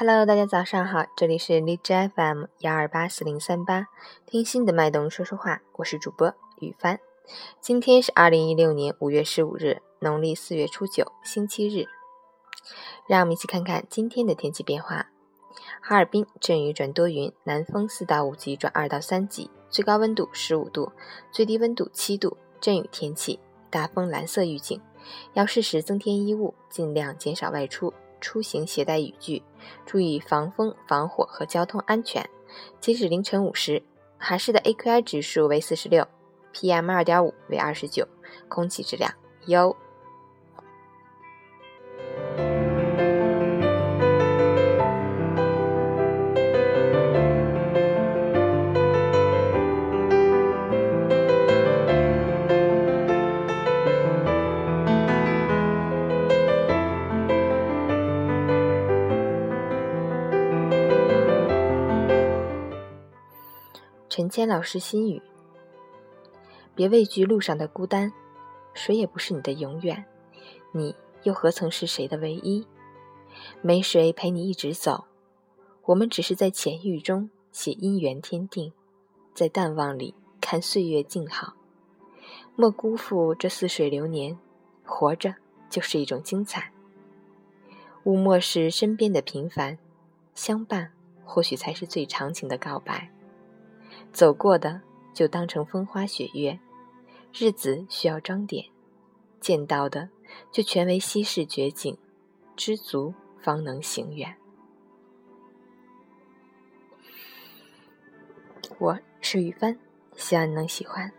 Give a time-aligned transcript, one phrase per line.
[0.00, 3.88] Hello，大家早上好，这里是荔枝 FM 幺二八四零三八，
[4.24, 6.98] 听心的脉动说说话，我是主播雨帆。
[7.60, 11.84] 今天是二零一六年五月十五日，农历四月初九，星期日。
[13.06, 15.08] 让我们一起看看今天的天气变化。
[15.82, 20.90] 哈尔滨阵雨转多云，南风四到五级转二到三级，最高温度十五度，
[21.30, 23.38] 最低温度七度，阵雨天气，
[23.68, 24.80] 大风蓝色预警，
[25.34, 27.92] 要适时增添衣物，尽量减少外出。
[28.20, 29.42] 出行携带雨具，
[29.86, 32.28] 注意防风防火和交通安全。
[32.80, 33.82] 截止凌晨五时，
[34.18, 36.06] 韩市的 AQI 指数为四十六
[36.52, 38.06] ，PM 二点五为二十九，
[38.48, 39.12] 空气质量
[39.46, 39.74] 优。
[64.20, 65.22] 陈谦老师心语：
[66.74, 68.12] 别畏惧路上的孤单，
[68.74, 70.04] 谁也不是你的永远，
[70.74, 72.66] 你又何曾是谁的唯一？
[73.62, 75.06] 没谁陪你一直走，
[75.86, 78.74] 我们只是在浅遇中写姻缘天定，
[79.32, 81.54] 在淡忘里看岁月静好。
[82.54, 84.38] 莫辜负这似水流年，
[84.84, 85.34] 活着
[85.70, 86.70] 就是一种精彩。
[88.04, 89.78] 勿漠视身边的平凡，
[90.34, 90.92] 相伴
[91.24, 93.10] 或许才是最长情的告白。
[94.12, 94.80] 走过的
[95.14, 96.58] 就当成风花雪月，
[97.32, 98.64] 日子需要装点；
[99.40, 100.08] 见到的
[100.50, 101.96] 就全为稀世绝景，
[102.56, 104.36] 知足方能行远。
[108.78, 109.78] 我是雨帆，
[110.16, 111.12] 希望你能喜欢。